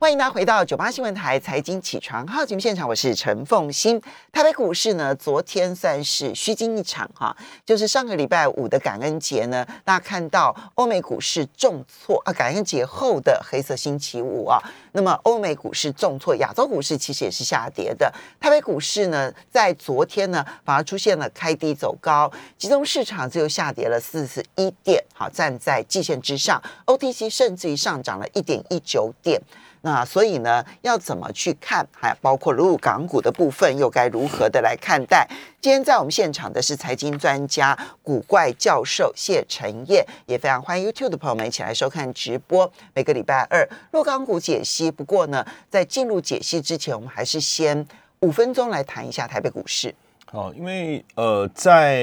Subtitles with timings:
[0.00, 4.00] 欢迎大家回到九八新闻台财经起床号节目现场，我是陈凤欣。
[4.32, 14.58] 台北股市呢，昨天算是虚惊一场哈，就是上个礼拜五的感恩节呢，大家看到欧美股市重挫啊，感恩节后的黑色星期五啊，
[14.92, 18.10] 那么欧美股市重挫，亚洲股市其实也是下跌的。
[18.40, 29.38] 台北股市呢，在昨天呢，反而出现了开低走高，集中市场只有下跌了四十一点，好站在季线之上，OTC 甚至于上涨了一点一九点。
[29.82, 31.86] 那所以呢，要怎么去看？
[31.92, 35.26] 还包括入港股的部分，又该如何的来看待？
[35.60, 42.70] 今天在我们现场的是财经专家、古怪教授谢晨业，也非常欢迎 YouTube 的朋友们一起来收看直播。
[42.94, 44.90] 每个礼拜二入港股解析。
[44.90, 47.86] 不过呢，在进入解析之前，我们还是先
[48.20, 49.94] 五分钟来谈一下台北股市。
[50.26, 52.02] 好，因为呃，在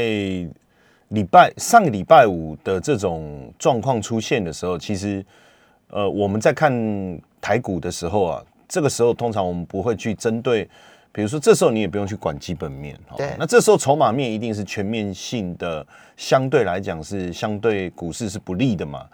[1.10, 5.26] 礼拜上个礼拜五的这种状况出现的时候，其实
[5.90, 7.22] 呃，我们在看。
[7.40, 10.68] 台股的时候啊，这个时候通常我们不会去针对，
[11.14, 15.86] 比如说这时候你也不用去管基本面，对，那这时候筹码面一定是全面性的，
[16.18, 19.06] 相对来讲是相对股市是不利的嘛。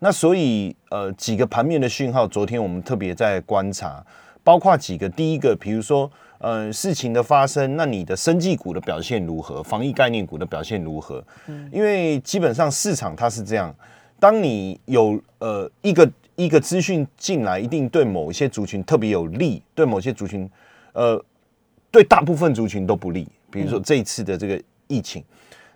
[0.00, 4.04] 那所以呃几个盘面的讯号，昨天我们特别在观察，
[4.42, 11.22] 包括几个，第一个，比如说呃事情的发生，那你的生技股的表现如何，防疫概念股的表现如何？
[11.46, 13.72] 嗯，因为基本上市场它是这样，
[14.18, 16.10] 当你有呃一个。
[16.36, 20.46] 一个资讯进来，一定对某一些族群特别有利，对某些族群，
[20.92, 21.18] 呃，
[21.90, 23.26] 对大部分族群都不利。
[23.50, 25.24] 比如说这一次的这个疫情，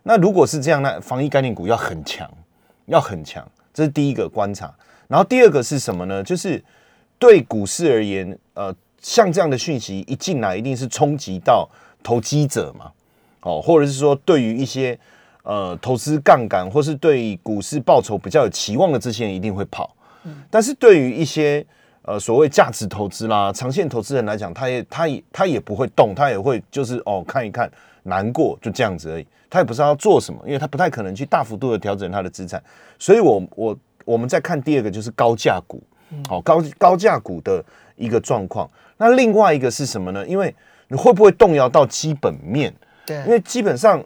[0.02, 2.30] 那如果是这样，那防疫概念股要很强，
[2.84, 4.70] 要很强，这是第一个观察。
[5.08, 6.22] 然后第二个是什么呢？
[6.22, 6.62] 就是
[7.18, 11.66] 对股市而言，呃，像这样的讯息一进来，一定是冲击到
[12.02, 12.92] 投机者嘛，
[13.40, 14.98] 哦，或者是说对于一些
[15.42, 19.94] 呃投资杠杆或是对股市报酬比较有期望的这些人，一定会跑。
[20.50, 21.64] 但是对于一些
[22.02, 27.70] 呃所谓价值投资啦、长线投资人来讲，他也他也他也不会动，他也会就是哦看一看，
[28.02, 32.62] 难过就这样子而已，他也不知道要做什么，因为他不太可能去大幅度的调整他的资产。
[32.98, 35.82] 所以，我我我们再看第二个就是高价股，
[36.28, 37.64] 好高高价股的
[37.96, 38.68] 一个状况。
[38.98, 40.26] 那另外一个是什么呢？
[40.26, 40.54] 因为
[40.88, 42.74] 你会不会动摇到基本面？
[43.06, 44.04] 对，因为基本上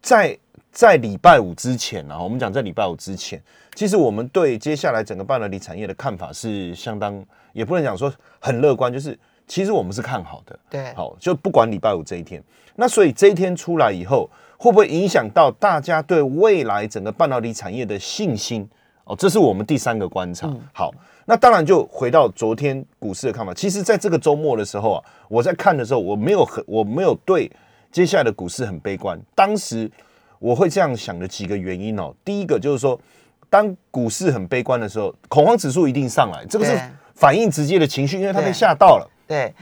[0.00, 0.36] 在
[0.72, 3.40] 在礼拜五之前啊，我们讲在礼拜五之前。
[3.74, 7.22] 其实我们对接下来整个半导体产业的看法是相当，
[7.52, 10.58] 也不能讲说很乐观，就是其实我们是看好的。
[10.70, 12.42] 对，好，就不管礼拜五这一天，
[12.74, 18.68] 那所以这一天出来以后，会不会影响到大家对未来整个半导体产业的信心？
[19.04, 20.50] 哦，这是我们第三个观察。
[20.72, 20.92] 好，
[21.26, 23.52] 那当然就回到昨天股市的看法。
[23.52, 27.50] 其实，在这个周末的时候啊，我在看的时候，我没有很，我没有对
[27.90, 29.20] 接下来的股市很悲观。
[29.34, 29.90] 当时
[30.42, 33.00] 我会这样想的几个原因哦，第一个就是说。
[33.52, 36.72] 当股市很悲观的时候，恐慌指数一定上来，这个是
[37.14, 39.06] 反映直接的情绪，因为它被吓到了。
[39.28, 39.52] 对，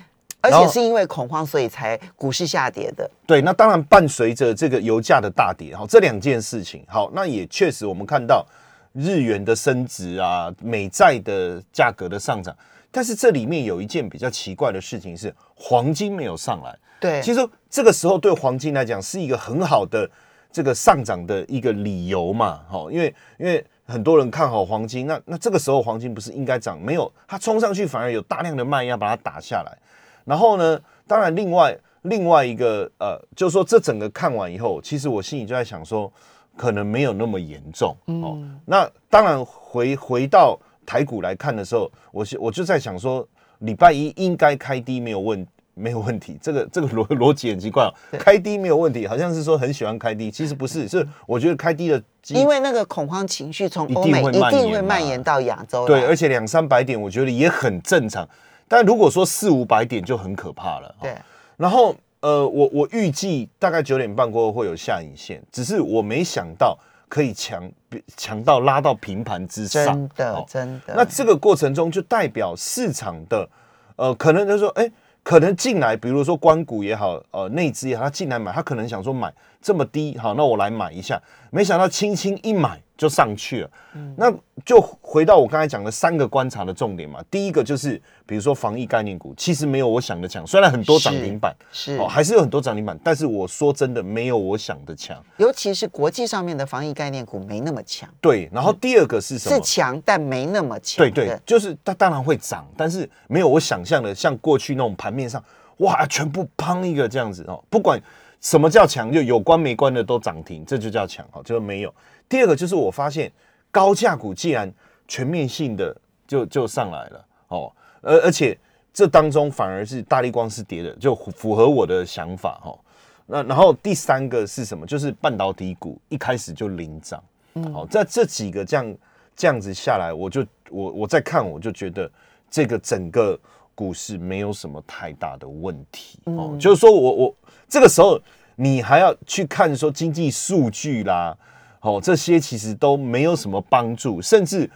[0.40, 3.10] 而且是因为恐慌，所以才股市下跌的。
[3.26, 8.46] 对，那当然伴随着这个油价的大跌，好，这两件事情，好，那也确实我们看到
[8.92, 12.56] 日元的升值啊，美债的价格的上涨，
[12.92, 16.78] 但是这里面有一件比较奇怪的事情是，黄金没有上来。
[17.00, 20.08] 对，其实这个时候对黄金来讲是一个很好的
[20.52, 23.64] 这个上涨的一个理由嘛，好，因为因为。
[23.86, 26.80] 很多人看好黄金，那那这个时候黄金不是应该涨？
[26.80, 29.76] 没有，它冲上去反而有大量的卖压把它打下来。
[30.24, 36.08] 然后呢，当然另外另外一个呃，就是说这整个看完以后，其实我心里就在想说，
[36.56, 38.38] 可能没有那么严重哦。
[38.64, 40.56] 那当然回回到
[40.86, 43.26] 台股来看的时候，我我就在想说，
[43.58, 45.44] 礼拜一应该开低没有问。
[45.80, 47.90] 没有问题，这个这个逻 逻辑很奇怪哦。
[48.18, 55.86] 开低没有问题，好像是说很喜欢开低，其实不是，是我觉得开低的，因为那个恐慌情绪从欧美一定会蔓延到亚洲。
[55.86, 58.28] 对，而且两三百点我觉得也很正常，
[58.68, 60.94] 但如果说四五百点就很可怕了。
[61.00, 61.16] 对，
[61.56, 67.72] 然后呃，我我预计大概九点半过后会有下影线，只是我没想到可以强
[68.16, 70.94] 强到拉到平盘之上，真的真的。
[70.94, 73.48] 那这个过程中就代表市场的
[73.96, 74.90] 呃，可能就说哎。
[75.22, 81.20] 可能进来，比如说关谷也好，呃，内资也好，他进来买，他可能想说买这么低，好，那我来买一下，
[81.50, 82.80] 没想到轻轻一买。
[83.00, 84.30] 就上去了，嗯那
[84.62, 87.24] 就回到我刚才讲的三个观察的重点嘛。
[87.30, 95.16] 第一个就是，比如说防疫概念股，其实没有我想的强，虽然很多涨停板是哦，还是有很多涨停板，但是我说真的没有我想的强。
[95.38, 98.06] 尤其是国际上面的防疫概念股没那么强。
[98.20, 99.56] 对，然后第二个是什么？
[99.56, 100.98] 是强，但没那么强。
[100.98, 105.42] 对对，就是它当然会涨，但是没有我想象的像过去那种盘面上
[105.78, 107.64] 哇，全部砰一个这样子哦。
[107.70, 107.98] 不管
[108.42, 111.94] 什么叫强，就有关没关的都涨停，这就叫强哦，就是没有。
[112.30, 113.30] 第二个就是我发现
[113.70, 114.72] 高价股既然
[115.06, 115.94] 全面性的
[116.26, 118.56] 就就上来了哦，而而且
[118.94, 122.78] 这当中反而是大力光是跌的，就符合我的想法哈。
[123.26, 124.86] 那然后第三个是什么？
[124.86, 127.22] 就是半导体股一开始就领涨，
[127.54, 128.96] 嗯，好，在这几个这样
[129.36, 132.10] 这样子下来，我就我我在看，我就觉得
[132.48, 133.38] 这个整个
[133.74, 136.56] 股市没有什么太大的问题哦。
[136.60, 137.34] 就是说我我
[137.68, 138.20] 这个时候
[138.56, 141.36] 你还要去看说经济数据啦，
[141.80, 144.70] 哦，这些其实都没有什么帮助，甚至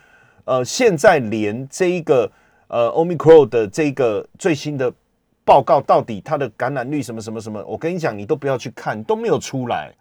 [0.44, 2.30] 呃，现在连这一个
[2.68, 4.92] 呃 Omicron 的这个最新的。
[5.46, 7.62] 报告到底它的感染率什么什么什么？
[7.66, 9.94] 我跟你讲，你都不要去看，都没有出来，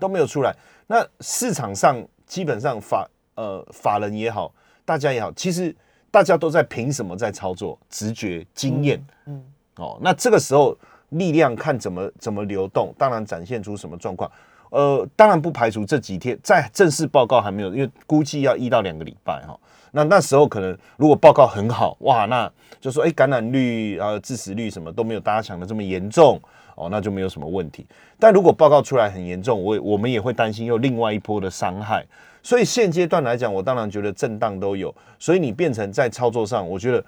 [0.00, 0.56] 都没有出来。
[0.86, 4.50] 那市场上基本上法呃法人也好，
[4.86, 5.76] 大家也好，其实
[6.10, 7.78] 大家都在凭什么在操作？
[7.90, 9.44] 直觉、经验，嗯，
[9.76, 10.74] 哦，那这个时候
[11.10, 14.32] 力量看怎么怎么流动，当然展现出什么状况。
[14.76, 19.58] 呃，当然不排除这几天在正式报告还没有，因为估计要一到两个礼拜哈。
[19.92, 26.38] 那那时候可能如果报告很好哇，那就说哎感染率啊致死率什么都没有大家想的这么严重
[26.74, 27.86] 哦，那就没有什么问题。
[28.18, 32.04] 但如果报告出来很严重，我我们也会担心又另外一波的伤害。
[32.42, 34.94] 所以现阶段来讲，我当然觉得震荡都有。
[35.18, 37.02] 所以你变成在操作上，我觉得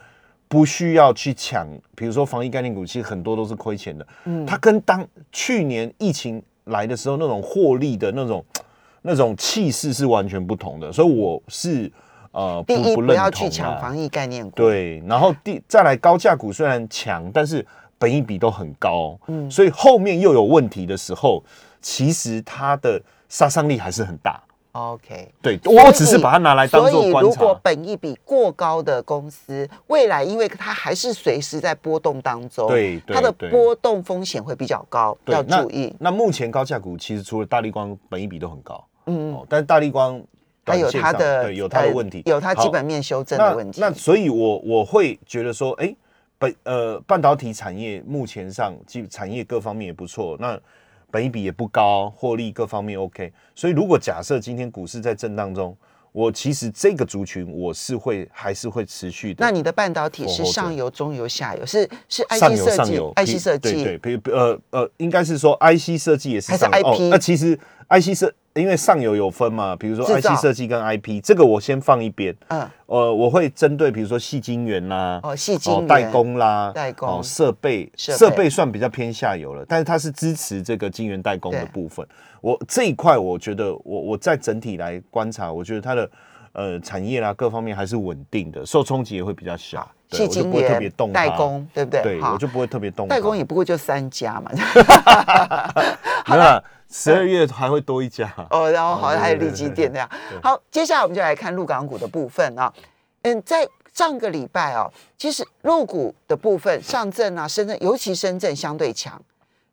[0.49, 4.07] 不需要去抢，比如说防疫概念股，其实很多都是亏钱的。
[4.25, 8.45] 嗯，它跟当去年疫情来的时候那种获利的那种
[9.03, 10.93] 那种气势是完全不同的。
[10.93, 11.91] 所以我是。
[12.31, 17.67] 呃，第一不要去抢防疫概念股，对，然后第再来高价股虽然强，但是
[17.99, 21.43] 本益比都很高，嗯，所以后面又有问题的时候，
[21.81, 23.01] 其实它的
[23.31, 24.41] 杀伤力还是很大。
[24.79, 27.21] OK，对我只是把它拿来当做观察。
[27.21, 35.95] 如果本益比过高的公司，未来因为它还是随时在波动当中，对，它的波动风险会比较高，要注意。
[35.99, 40.23] 那目前高价股其实除了大力光，本益比都很高，嗯，但是大力光。
[40.71, 43.81] 它有它的有它的问题，有它基本面修正的问题。
[43.81, 45.97] 那所以，我我会觉得说，哎，
[46.39, 50.61] 本呃半导体产业目前上基产业各方面也不错，那
[51.11, 53.33] 本益比也不高，获利各方面 OK。
[53.55, 55.77] 所以，如果假设今天股市在震荡中，
[56.13, 59.45] 我其实这个族群我是会还是会持续的。
[59.45, 61.65] 那你的半导体是上游、中游、下游？
[61.65, 67.09] 是是 IC 设计？IC 设计对对，比呃呃，应该是说 IC 设计也是还是 IP？
[67.11, 67.59] 那其实
[67.89, 72.37] IC 设因为上游有分嘛，比如说 IC 设计跟 IP，这个我先放一边。
[72.49, 77.23] 嗯，呃，我会针对比如说细晶圆啦，哦，细晶代工啦，代工。
[77.23, 78.49] 设备，设备。
[78.49, 82.05] 算比较偏下游了，但是它是支持这个晶圆代工的部分。
[82.41, 86.11] 我这一块，我觉得我我在整体来观察，我觉得它的
[86.53, 89.89] 呃产业啦各方面还是稳定的，受冲击也会比较小。
[90.11, 92.03] 细晶圆代工，对不对？
[92.03, 93.09] 对，我就不会特别动。
[93.09, 94.51] 代工也不过就三家嘛。
[96.25, 96.63] 好了。
[96.91, 100.11] 十二月还会多一家哦，然后好像还有利基店那样。
[100.43, 102.73] 好，接下来我们就来看陆港股的部分啊。
[103.21, 109.21] 嗯，在上个礼拜哦，其实陆股的部分，上证啊、深圳，尤其深圳相对强，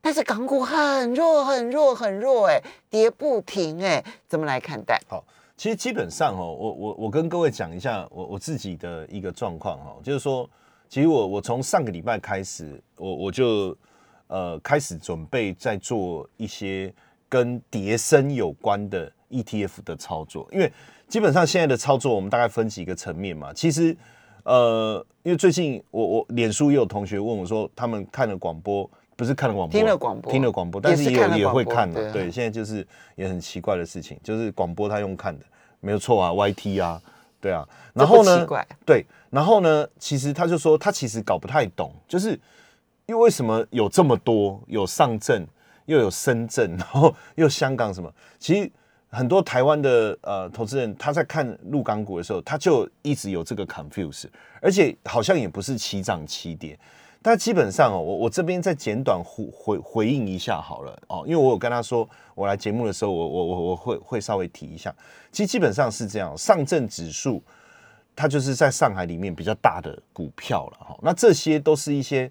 [0.01, 4.99] 但是港股很弱、很弱、很弱，哎，跌不停，哎，怎么来看待？
[5.07, 5.23] 好，
[5.57, 10.49] 其实基本上哦，我我我跟各位讲一下我我自己的一个状况哈，就是说，
[10.89, 13.77] 其实我我从上个礼拜开始，我我就
[14.27, 16.93] 呃开始准备在做一些。
[17.27, 20.71] 跟叠升有关的 ETF 的操作，因为
[21.07, 23.51] 基本上现在的操作，我们大概分几个层面嘛。
[23.51, 23.97] 其实，
[24.43, 32.11] 呃，因为最近我我脸书也有同学问我说，他们看了广播，不是看了广播，听了广播，听了广播，但是也有也会看的。
[32.11, 35.45] 对，现在就是也很奇怪的事情，就是广播他用看的，
[35.79, 37.01] 没有错啊，YT 啊，
[37.39, 37.67] 对啊。
[37.93, 38.47] 然后呢，
[38.85, 42.31] 对，然后呢，其实他就说他其实搞不太懂，就是
[43.05, 45.45] 因为为什么有这么多有上证。
[45.87, 48.11] 又有深圳， 然后又香港什么？
[48.39, 48.67] 其实
[49.09, 54.25] 很多台湾的呃投资人他在看陆港股的时候，他就一直有这个 confuse，
[54.59, 56.75] 而且好像也不是齐涨齐跌。
[57.27, 64.93] 但基本上哦，我我这边再简短回回回应一下好了哦，因为我有跟他说，我来节目的时候，我我我我会会稍微提一下。
[65.31, 67.41] 其实基本上是这样，上证指数
[68.15, 70.95] 它就是在上海里面比较大的股票了哈。
[71.01, 72.29] 那这些都是一些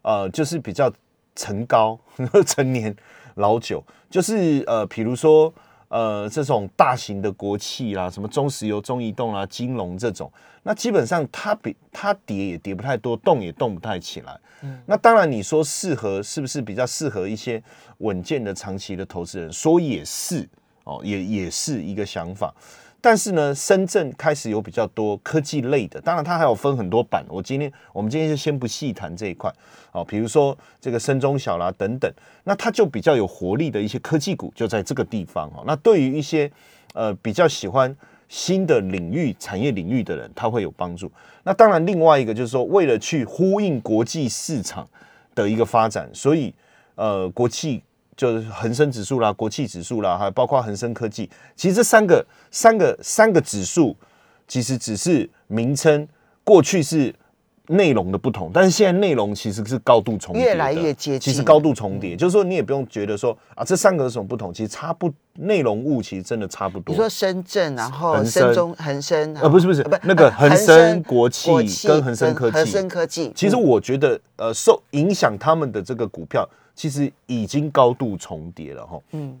[0.00, 0.90] 呃，就是比较。
[1.34, 1.98] 成高
[2.46, 2.94] 成年
[3.36, 5.50] 老酒，就是呃，比如说
[5.92, 10.32] 呃，这种大型的国企啦，什么中石油、中移动啦、金融这种，
[10.62, 14.40] 那基本上它比它跌也跌不太多，动也动不太起来。
[14.62, 17.62] 嗯，那当然你说适合是不是比较适合一些
[17.98, 19.52] 稳健的长期的投资人？
[19.52, 20.48] 说也是
[20.84, 22.54] 哦，也也是一个想法。
[23.02, 27.26] 但是呢，深圳开始有比较多科技类的，当然它还有分很多版。
[27.28, 29.52] 我今天我们今天就先不细谈这一块，
[29.90, 32.08] 哦，比如说这个深中小啦等等，
[32.44, 35.64] 那它就比较有活力的一些科技股就在这个地方哦。
[35.66, 36.48] 那对于一些
[36.94, 37.94] 呃比较喜欢
[38.28, 41.10] 新的领域、产业领域的人，它会有帮助。
[41.42, 44.88] 那当然，另外一个就是说，为了去呼应国际市场
[45.34, 46.54] 的一个发展，所以
[46.94, 47.82] 呃，国际
[48.16, 53.96] 就是恒生指数啦、国企指数啦，还包括恒生科技，其实这三个、三个、三个指数，
[54.46, 56.06] 其实只是名称，
[56.44, 57.14] 过去是。
[57.68, 61.20] 内容的不同，但是现在内容其实是高度重叠，越来越接近。
[61.20, 64.52] 其实高度重叠，就是说你也不用觉得说啊，这三个有什么不同？
[64.52, 66.92] 其实差不内容物其实真的差不多。
[66.92, 71.50] 你说深圳，然后深中恒生，呃，不是不是，不那个恒生国企
[71.86, 73.32] 跟恒生科技，恒生科技。
[73.34, 78.98] 其实我觉得，呃，受影响他们的这个股票，其实已经高度重叠了哈。
[79.12, 79.38] 嗯。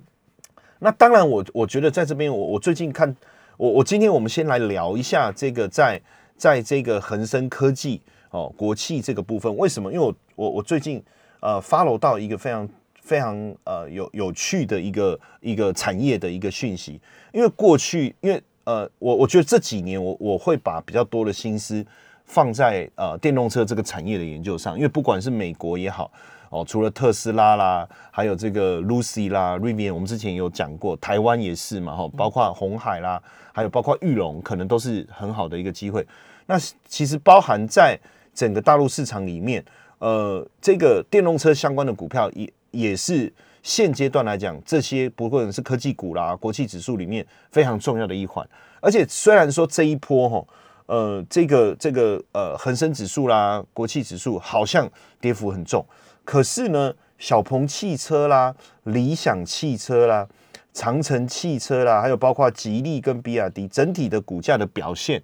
[0.78, 3.14] 那当然，我我觉得在这边，我我最近看，
[3.56, 6.00] 我我今天我们先来聊一下这个在
[6.42, 8.00] 在这个恒生科技。
[8.30, 9.92] 哦，国企这个部分为什么？
[9.92, 11.00] 因为我我我最近
[11.38, 12.68] 呃 follow 到一个非常
[13.00, 17.00] 非常呃有有趣的一个一个产业的一个讯息。
[17.32, 21.86] 因为过去，因为呃我我觉得这几年我我会把比较多的心思
[22.24, 24.74] 放在呃电动车这个产业的研究上。
[24.74, 26.10] 因为不管是美国也好，
[26.48, 33.22] 哦，除了特斯拉啦，还有这个 Lucy 啦，Rivian，我们之前有讲过，台湾也是嘛，哈，包括红海啦，
[33.52, 36.04] 还有包括玉龙，可能都是很好的一个机会。
[36.52, 37.98] 那其实包含在
[38.34, 39.64] 整个大陆市场里面，
[40.00, 43.32] 呃，这个电动车相关的股票也也是
[43.62, 48.46] 现阶段来讲，这些不论是科技股啦、国际指数里面非常重要的一环。
[48.82, 50.44] 而且虽然说这一波哈，
[50.84, 54.86] 呃，这个这个呃恒生指数啦、国际指数好像
[55.22, 55.82] 跌幅很重，
[56.22, 60.28] 可是呢，小鹏汽车啦、理想汽车啦、
[60.74, 65.22] 长城汽车啦，还有包括吉利跟比亚迪，整体的股价的表现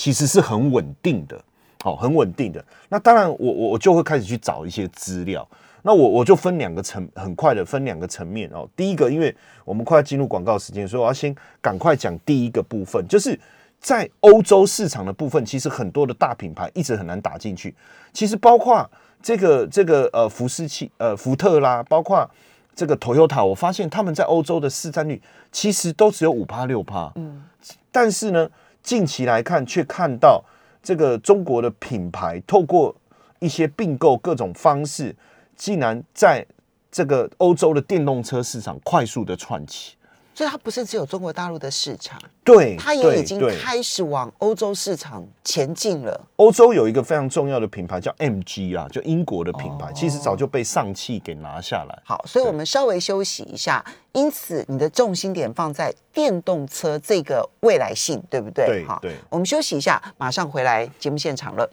[0.00, 1.38] 其实是很稳定的。
[1.82, 2.64] 好，很稳定的。
[2.88, 5.46] 那当然，我我我就会开始去找一些资料。
[5.82, 8.66] 那我我就分两个层，很快的分两个层面哦。
[8.74, 13.38] 第一个，因为我们快要进入广告时间，所以我要先赶快讲第一个部分，就是
[13.78, 17.74] 在欧洲市场的部分，其实很多的大品牌一直很难打进去。
[18.14, 18.90] 其实包括
[19.22, 22.26] 这个这个呃福斯汽呃福特啦，包括
[22.74, 25.20] 这个 Toyota，我发现他们在欧洲的市占率
[25.52, 27.12] 其实都只有五趴六趴。
[27.16, 27.44] 嗯，
[27.92, 28.50] 但是呢，
[28.82, 30.44] 近期来看却看到。
[30.82, 32.96] 这个中国的品牌透过
[33.38, 35.14] 一些并购各种方式，
[35.54, 36.46] 竟然在
[36.90, 39.96] 这个欧洲的电动车市场快速的窜起。
[40.34, 46.28] 所以它不是只有中国大陆的市场，对，它也已经开始往欧洲市场前进了。
[46.36, 52.02] 欧洲有一个非常重要的品牌叫 MG 啊，就英国的品牌，其实早就被上汽给拿下来。
[52.04, 53.84] 好，所以我们稍微休息一下。
[54.12, 58.66] 因此，你的重心点放在电动车这个未来性，对不对？
[58.66, 59.00] 对，好。
[59.28, 61.70] 我们休息一下，马上回来节目现场了。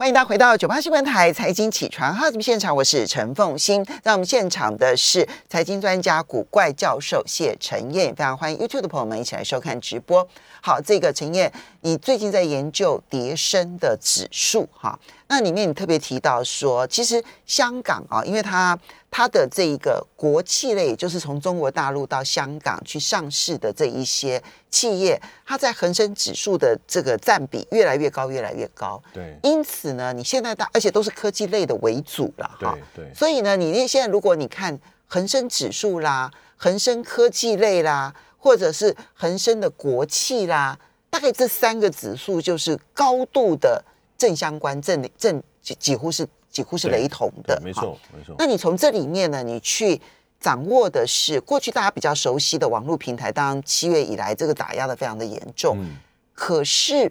[0.00, 3.84] 欢迎大家回到九八新闻台财经起床号节目现场，我是陈凤欣。
[4.02, 10.26] 在我们现场的是财经专家古怪教授谢晨燕，非常欢迎 YouTube 的朋友们一起来收看直播。
[10.62, 11.52] 好，这个陈燕，
[11.82, 14.98] 你最近在研究叠升的指数哈？
[15.30, 18.76] 那里面你特别提到说，其实香港啊，因为它
[19.12, 29.00] 它的这一个国企类，就是从中国大陆到香港去上市的这一些企业，它在恒生指数的这个占比越来越高，越来越高。
[29.12, 32.76] 对，因此呢，你现在大，而且都是科技类的为主了哈。
[32.94, 33.14] 对对。
[33.14, 40.76] 所以呢，你那现在如果你看恒生指数啦、恒生科技类啦，或者是恒生的国企啦，
[41.08, 43.84] 大概这三个指数就是高度的。
[44.20, 48.34] 正相关，正正几几乎是几乎是雷同的，没错没错。
[48.38, 49.98] 那你从这里面呢，你去
[50.38, 55.78] 掌握的是过去大家比较熟悉的网络平台，当然七月以来这个打压的非常的严重。
[55.80, 55.96] 嗯。
[56.34, 57.10] 可是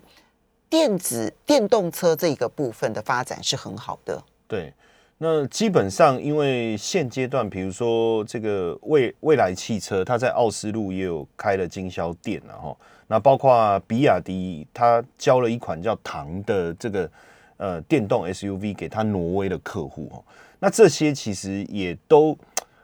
[0.69, 4.23] 电子电动车这一个部分的发展是很好的。
[4.47, 4.71] 对。
[5.17, 12.77] 那基本上，因为现阶段，比如说这个未未来汽车，它在奥斯陆也有开了经销店然后。
[13.11, 17.11] 那包括比亚迪，他交了一款叫唐的这个
[17.57, 20.23] 呃电动 SUV 给他挪威的客户哦。
[20.59, 22.37] 那这些其实也都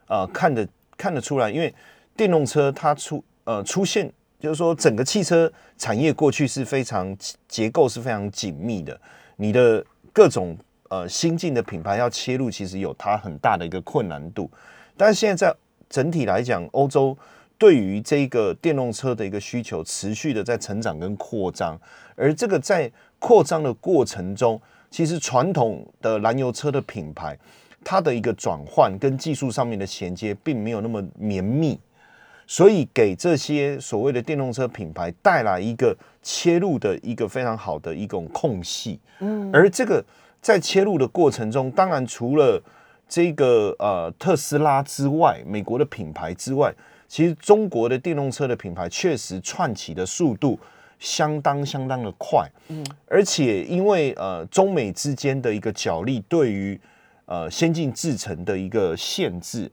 [0.07, 0.67] 呃看得
[0.97, 1.71] 看得出来，因为
[2.17, 7.15] 电动车它出呃出现，就是说整个汽车产业过去是非常
[7.47, 8.99] 结构是非常紧密的，
[9.35, 10.57] 你的各种
[10.89, 14.49] 呃新进的品牌要切入，其实有它很大的一个困难度。
[14.97, 15.55] 但是现在在
[15.87, 17.15] 整体来讲，欧洲。
[17.57, 21.79] 对于这个电动车的一个需求持续的在成长跟扩张，
[22.15, 27.37] 而这个在扩张的过程中，其实传统的燃油车的品牌，
[27.83, 31.79] 它的一个转换跟技术上面的衔接并没有那么绵密，
[32.45, 38.99] 所以给这些所谓的电动车品牌带来一个切入的一个非常好的一种空隙。
[39.19, 40.03] 嗯，而这个
[40.41, 42.61] 在切入的过程中，当然除了
[43.07, 46.73] 这个呃特斯拉之外，美国的品牌之外。
[47.07, 50.59] 其实中国的电动车的品牌确实串起的速度
[50.99, 56.79] 相当相当的快，嗯，而且因为呃中美之间的一个角力，对于
[57.25, 59.71] 呃先进制程的一个限制，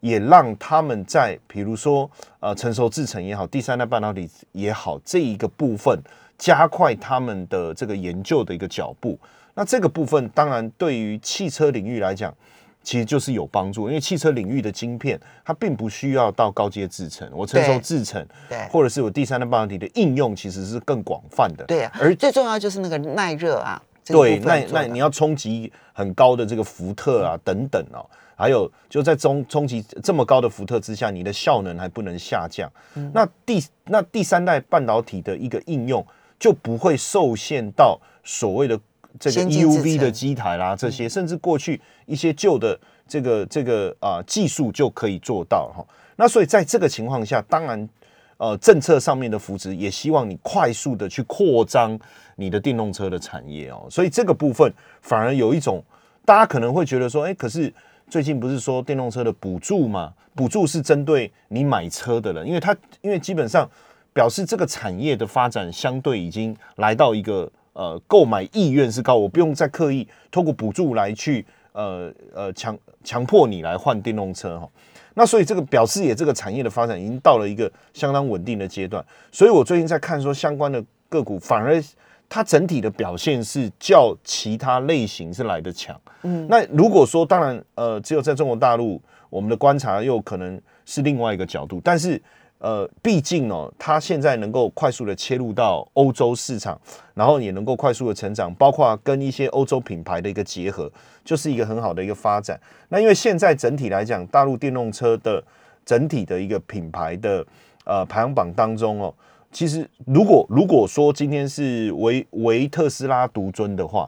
[0.00, 2.10] 也让他们在比如说
[2.40, 5.96] 呃成熟制程也好，第三代半导体也好，这一个部分
[6.38, 9.18] 加快他们的这个研究的一个脚步。
[9.54, 12.34] 那这个部分当然对于汽车领域来讲。
[12.82, 21.64] 其实就是有帮助，因为汽车领域的晶片，它并不需要到高阶制程，我成熟制程，对，或者是我第三代半导体的应用，其实是更广泛的。
[21.66, 32.70] 对啊，而最重要就是那个耐热啊，对，那那你要冲击很高的这个福特啊等等哦，还有就在冲冲击这么高的福特之下，你的效能还不能下降。
[33.12, 36.04] 那第那第三代半导体的一个应用
[36.38, 38.80] 就不会受限到所谓的。
[39.18, 45.84] 这个 EUV 的机台啦，这些甚至过去一些旧的这个这个啊技术就可以做到哈。
[46.16, 47.88] 那所以在这个情况下，当然
[48.36, 51.98] 呃政策上面的扶持也希望你快速的去扩张
[52.36, 53.86] 你的电动车的产业哦。
[53.90, 55.82] 所以这个部分反而有一种
[56.24, 57.72] 大家可能会觉得说，哎，可是
[58.08, 60.12] 最近不是说电动车的补助嘛？
[60.34, 63.68] 补助是针对你买车的人，因为它因为基本上
[64.12, 67.50] 表示这个产业的发展相对已经来到一个。
[67.72, 74.68] 呃，购买意愿是高，我不用再刻意透过补助来去呃呃强强迫你来换电动车哈。
[75.14, 79.04] 那所以这个表示也这个产业的发展已经到了一个相当稳定的阶段。
[79.30, 81.82] 所以我最近在看说相关的个股，反而
[82.28, 85.98] 它整体的表现是较其他类型是来的强。
[86.22, 92.20] 嗯，那如果说当然呃，只有在中国大陆，我们的观察又可能是另外一个角度，但是。
[92.60, 96.78] 呃，毕竟哦，它现在能够快速的切入到欧洲市场，
[97.14, 100.92] 然后也能够快速的成长，包括跟一些欧洲品牌的一个结合，
[101.24, 102.60] 就是一个很好的一个发展。
[102.90, 105.42] 那因为现在整体来讲，大陆电动车的
[105.86, 107.46] 整体的一个品牌的
[107.84, 109.14] 呃排行榜当中哦，
[109.50, 114.06] 其实如果如果说今天是唯唯特斯拉独尊的话，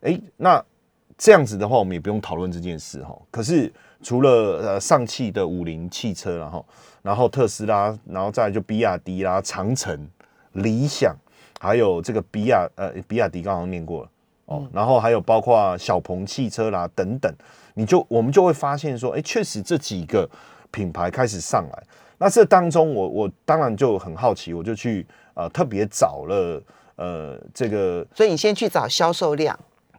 [0.00, 0.60] 哎，那
[1.16, 3.16] 这样子的话，我们也不用讨论这件事哈。
[3.30, 6.66] 可是除了呃上汽的五菱汽车，然后。
[7.06, 9.96] 然后特斯拉，然后再就比亚迪啦、长城、
[10.54, 11.14] 理想，
[11.60, 14.10] 还有这个比亚呃比亚迪刚刚念过了
[14.46, 17.32] 哦，然后还有包括小鹏汽车啦等等，
[17.74, 20.28] 你就我们就会发现说，哎，确实这几个
[20.72, 21.82] 品牌开始上来。
[22.18, 26.60] 那这当中，我我当然就很好奇，我就去呃特别找了
[26.96, 29.56] 呃这个，所以你先去找销售量。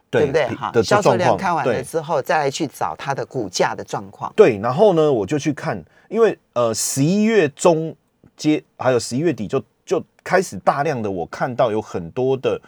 [0.09, 0.47] 对不对？
[0.47, 4.31] 哈，销售量看完了之后，再来去找它的股价的状况。
[4.35, 7.95] 对，然后呢，我就去看，因为呃，十一月中
[8.35, 12.59] 接，还有十一月底就就开始大量的，我看到有很多的，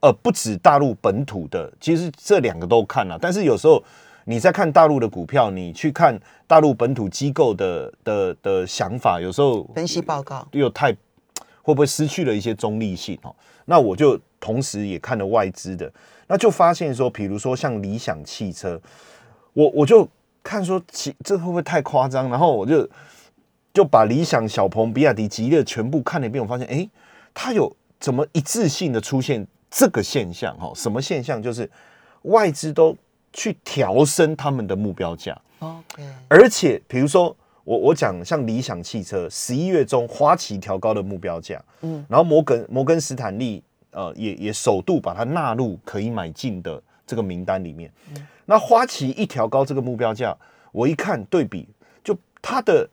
[0.00, 3.16] 呃，不止大陆本土的，其实这两个都看了。
[3.20, 3.82] 但是有时候
[4.24, 10.92] 你在看大陆的股票，你去看大陆本土机构的的的想法，有时候分析报告又太
[11.62, 13.34] 会不会失去了一些中立性哦？
[13.66, 15.92] 那我就同时也看了外资的。
[16.28, 18.80] 那就发现说，比如说像理想汽车，
[19.52, 20.08] 我我就
[20.42, 22.28] 看说，其这会不会太夸张？
[22.28, 22.88] 然后我就
[23.72, 26.88] 就把理想、小鹏、比亚迪、吉利全部看了一遍，我发现，哎，
[27.32, 30.56] 它有怎么一致性的出现这个现象？
[30.58, 31.40] 哈，什么现象？
[31.40, 31.70] 就是
[32.22, 32.96] 外资都
[33.32, 35.40] 去调升他们的目标价。
[35.60, 43.62] OK，而且比如说我我讲像理想汽车，十一月中花旗调高的目标价，嗯，然后摩根摩根斯坦利。
[43.96, 47.90] 呃，也也首度把它纳入可以买进的这个名单里面。
[48.44, 50.36] 那花旗一调高这个目标价，
[50.70, 51.66] 我一看对比，
[52.04, 52.86] 就它的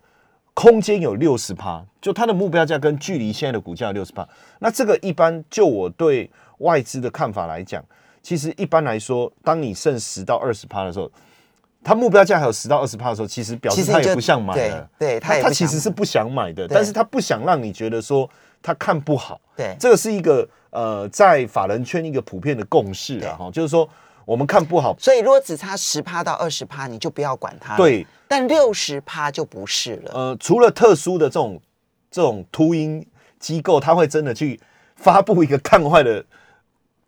[0.53, 4.25] 空间有六十趴，就它的目标价跟距离现在的股价六十趴。
[4.59, 7.83] 那这个一般就我对外资的看法来讲，
[8.21, 11.11] 其实一般来说，当你剩十到二十趴的时候，
[11.83, 14.89] 它目标价还有十到二十趴的时候，其实表示他也不想买了。
[14.97, 18.29] 对，他他其实是不想买的，但是他不想让你觉得说
[18.61, 19.41] 他看不好。
[19.57, 20.47] 对，这个是一个。
[20.73, 23.87] 呃，在法人圈一个普遍的共识啊，哈，就是说
[24.25, 27.77] 我们看不好，所以如果只差十趴到二十趴，你就不要管它。
[27.77, 30.11] 对，但六十趴就不是了。
[30.15, 31.61] 呃，除了特殊的这种
[32.09, 33.05] 这种秃鹰
[33.37, 34.59] 机构，他会真的去
[34.95, 36.25] 发布一个看坏的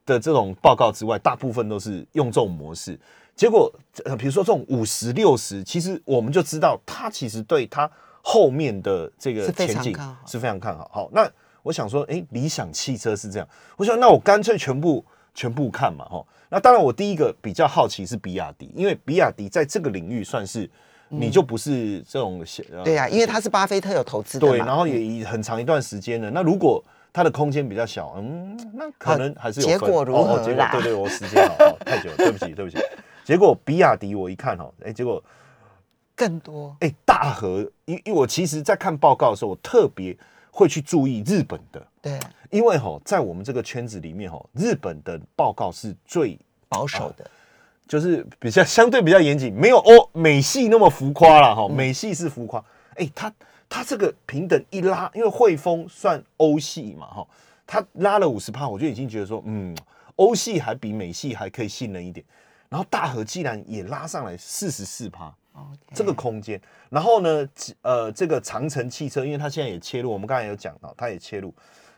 [0.05, 2.95] 的这种报告之外，大部分都是用这种模式。
[3.35, 3.73] 结果，
[4.03, 7.89] 呃，比如说这种五十六十，其实我们就知道，他其实对他
[8.21, 9.97] 后面的这个前景
[10.27, 10.87] 是非常看好。
[10.93, 11.27] 好，那。
[11.65, 13.47] 我想说，哎，理想汽车是这样。
[13.75, 16.23] 我想，那我干脆全部全部看嘛，哈。
[16.49, 20.69] 那当然，我第一个比较好奇是比亚迪，因为比亚迪在这个领域算是
[21.09, 22.39] 你就不是这种
[22.83, 26.29] 对呀，因为他是巴菲特有投资的对，然后也很长一段时间了。
[26.29, 30.37] 那如果它的空间比较小，嗯，那可能还是有结果如何？
[30.43, 32.77] 结果对对，我时间好太久了，对不起对不起。
[33.23, 35.21] 结果比亚迪我一看哈，哎，结果
[36.15, 40.15] 更多哎，大和，因因为我其实在看报告的时候，我特别。
[40.55, 42.17] 会去注意日本的，对，
[42.49, 46.39] 因为吼，在我们这个圈子里面吼，日本的报告是最
[46.69, 47.29] 保守的，
[47.89, 51.67] 就是比较相对比较严谨，没有欧美系那么浮夸了哈。
[51.67, 52.63] 美系是浮夸，
[52.95, 53.33] 哎，他
[53.67, 57.27] 他这个平等一拉，因为汇丰算欧系嘛哈，
[57.67, 59.75] 他拉了五十趴，我就已经觉得说，嗯，
[60.15, 62.25] 欧系还比美系还可以信任一点。
[62.69, 65.35] 然后大和既然也拉上来四十四趴，
[65.93, 66.61] 这个空间。
[66.89, 67.47] 然后呢，
[67.81, 71.53] 呃，这个长城汽车，因为它现在也切入，我们刚才有讲到，它也切入。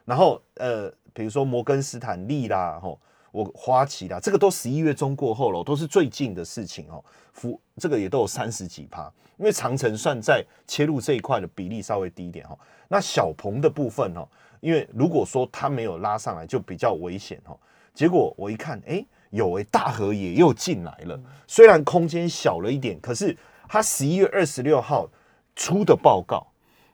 [0.06, 3.00] 然后呃，比如说摩根斯坦利啦，吼，
[3.32, 7.04] 我花旗啦，这个都十一月中过后了，都是最近的事情哦。
[7.34, 12.58] 福这个也都有三十几趴，因为长城算在切入这一块的比例稍微低一点哈。
[12.88, 14.28] 那小鹏的部分哈，
[14.60, 17.58] 因为如果说它没有拉上来，就比较危险哈。
[17.94, 19.06] 结果我一看，哎。
[19.32, 21.20] 有诶，大和也又进来了。
[21.48, 23.36] 虽然空间小了一点，可是
[23.68, 25.08] 他十一月二十六号
[25.56, 26.46] 出的报告，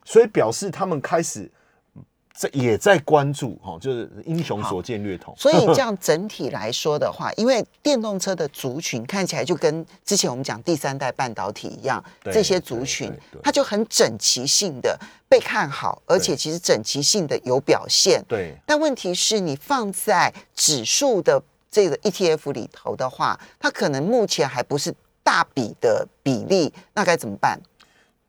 [0.04, 1.50] 所以表示他们开始
[2.32, 5.34] 在也在关注哈，就是英雄所见略同。
[5.36, 18.24] 所以这样整体来说的话，因为电动车的族群看起来就跟之前我们讲第三代半导体一样，这些族群它就很整齐性的被看好，而且其实整齐性的有表现。
[18.28, 18.56] 对。
[18.66, 21.42] 但问题是你放在指数的。
[21.74, 27.60] 这个 ETF 里头的话，它可能目前还不是大笔的比例，那该怎么办？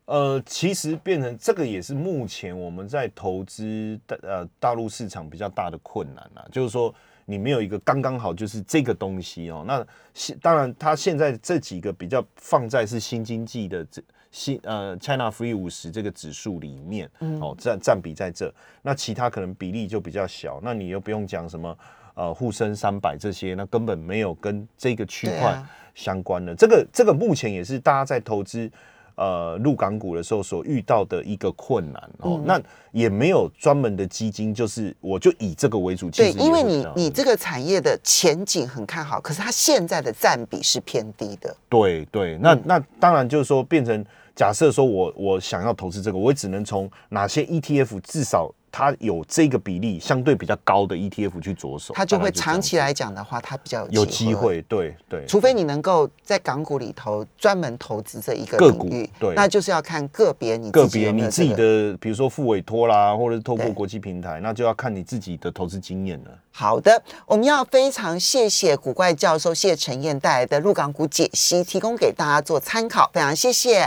[0.06, 6.92] 呃，其实变成这个也是目前我们在投资的呃大陆市场比较大的困难啊，就是说
[7.24, 9.62] 你没有一个刚刚好就是这个东西哦。
[9.64, 17.08] 那现当然，它现在这几个比较放在是新经济的这新呃 China Free 五十这个指数里面
[17.40, 20.58] 哦，占占比在这，那其他可能比例就比较小。
[20.64, 21.78] 那你又不用讲什么。
[22.16, 25.62] 呃，沪深三百这些，那根本没有跟这个区块
[25.94, 26.54] 相关的。
[26.54, 28.70] 这个这个目前也是大家在投资
[29.16, 32.40] 呃入港股的时候所遇到的一个困难哦。
[32.46, 32.58] 那
[32.90, 36.08] 也没有专门的基金，就是我就以这个为主。
[36.08, 41.54] 对，因为你你这个产业的前景很看好，可是它现在的占比是偏低的。
[41.68, 44.02] 对对，那那当然就是说，变成
[44.34, 48.50] 假设说我我想要投资这个，我也只能从哪些 ETF 至少。
[48.76, 54.60] 它有这个比例相对比较高的 ETF 去着手，它就会长期来讲的话，它比较有机会。
[54.68, 66.30] 对对，除非你能够在港股里头专门投资这一个个股，对，那就是要看个别你个别你自己的，比如说付委托啦，或者是透过国际平台，那就要看你自己的投资经验了。
[66.50, 73.74] 好的，我们要非常谢谢古怪教授谢陈燕带来的入港股解析，提供给大家做参考，非常谢谢。